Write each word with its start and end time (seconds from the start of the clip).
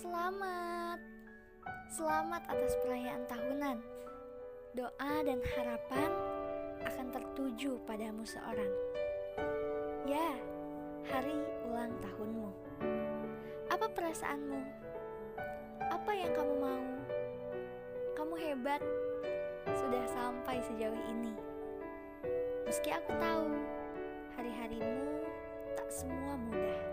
Selamat. 0.00 0.96
Selamat 1.92 2.40
atas 2.48 2.72
perayaan 2.80 3.20
tahunan. 3.28 3.84
Doa 4.72 5.14
dan 5.20 5.44
harapan 5.44 6.08
akan 6.88 7.06
tertuju 7.12 7.76
padamu 7.84 8.24
seorang. 8.24 8.72
Ya, 10.08 10.40
hari 11.04 11.36
ulang 11.68 11.92
tahunmu. 12.00 12.48
Apa 13.68 13.92
perasaanmu? 13.92 14.64
Apa 15.92 16.12
yang 16.16 16.32
kamu 16.32 16.54
mau? 16.64 16.86
Kamu 18.16 18.34
hebat, 18.40 18.80
sudah 19.68 20.04
sampai 20.16 20.64
sejauh 20.64 21.00
ini. 21.12 21.36
Meski 22.64 22.88
aku 22.88 23.12
tahu 23.20 23.52
hari-harimu 24.32 25.28
tak 25.76 25.92
semua 25.92 26.40
mudah, 26.40 26.84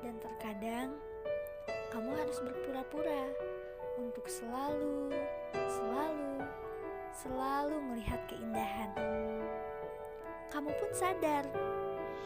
dan 0.00 0.16
terkadang 0.16 0.96
harus 2.26 2.42
berpura-pura 2.42 3.22
untuk 4.02 4.26
selalu, 4.26 5.14
selalu, 5.54 6.42
selalu 7.14 7.76
melihat 7.86 8.18
keindahan. 8.26 8.90
Kamu 10.50 10.74
pun 10.74 10.90
sadar 10.90 11.46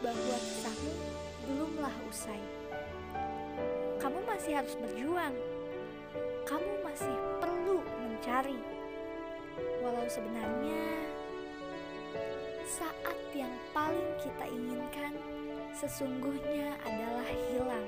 bahwa 0.01 0.37
kisahmu 0.41 0.93
belumlah 1.45 1.93
usai. 2.09 2.41
Kamu 4.01 4.25
masih 4.25 4.57
harus 4.57 4.73
berjuang. 4.81 5.37
Kamu 6.49 6.81
masih 6.81 7.13
perlu 7.37 7.85
mencari. 8.01 8.57
Walau 9.85 10.09
sebenarnya 10.09 10.97
saat 12.65 13.21
yang 13.37 13.53
paling 13.69 14.09
kita 14.17 14.49
inginkan 14.49 15.13
sesungguhnya 15.77 16.73
adalah 16.89 17.29
hilang. 17.53 17.85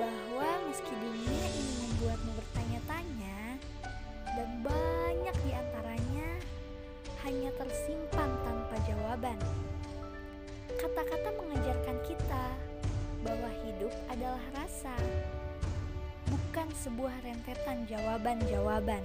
Bahwa 0.00 0.48
meski 0.64 0.96
dunia 0.96 1.44
ini 1.52 1.74
membuatmu 1.84 2.32
bertanya-tanya, 2.32 3.60
dan 4.32 4.48
banyak 4.64 5.36
di 5.44 5.50
antaranya 5.52 6.28
hanya 7.28 7.50
tersimpan 7.60 8.30
tanpa 8.40 8.76
jawaban. 8.88 9.36
Kata-kata 10.80 11.36
mengajarkan 11.36 11.98
kita 12.08 12.44
bahwa 13.20 13.50
hidup 13.60 13.92
adalah 14.08 14.40
rasa, 14.56 14.96
bukan 16.32 16.68
sebuah 16.80 17.12
rentetan 17.20 17.84
jawaban-jawaban. 17.84 19.04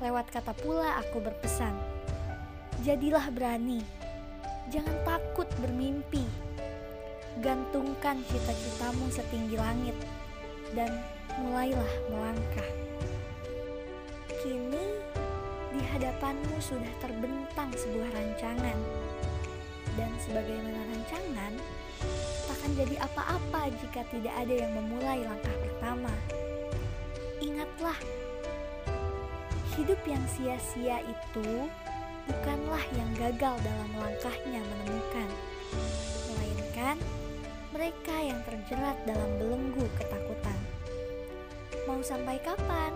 Lewat 0.00 0.32
kata 0.32 0.56
pula 0.56 0.96
aku 1.04 1.20
berpesan, 1.20 1.76
jadilah 2.80 3.28
berani, 3.28 3.84
jangan 4.72 4.96
takut 5.04 5.52
bermimpi. 5.60 6.24
Gantungkan 7.40 8.20
cita-citamu 8.28 9.08
setinggi 9.08 9.56
langit 9.56 9.96
dan 10.76 10.92
mulailah 11.40 11.92
melangkah. 12.12 12.68
Kini 14.44 15.00
di 15.72 15.80
hadapanmu 15.80 16.60
sudah 16.60 16.92
terbentang 17.00 17.72
sebuah 17.72 18.12
rancangan. 18.12 18.76
Dan 19.96 20.12
sebagaimana 20.20 20.84
rancangan, 20.92 21.52
takkan 22.44 22.72
jadi 22.76 23.08
apa-apa 23.08 23.72
jika 23.88 24.04
tidak 24.12 24.34
ada 24.36 24.54
yang 24.60 24.72
memulai 24.76 25.24
langkah 25.24 25.56
pertama. 25.64 26.12
Ingatlah, 27.40 27.96
hidup 29.80 30.00
yang 30.04 30.20
sia-sia 30.28 31.00
itu 31.08 31.48
bukanlah 32.28 32.84
yang 33.00 33.10
gagal 33.16 33.56
dalam 33.64 33.90
langkahnya 33.96 34.60
menemukan, 34.60 35.28
melainkan 36.28 37.00
mereka 37.80 38.12
yang 38.12 38.36
terjerat 38.44 38.92
dalam 39.08 39.40
belenggu 39.40 39.88
ketakutan. 39.96 40.58
Mau 41.88 42.04
sampai 42.04 42.36
kapan? 42.44 42.92